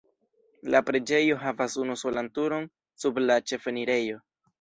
[0.75, 2.65] La preĝejo havas unusolan turon
[3.05, 4.19] sub la ĉefenirejo.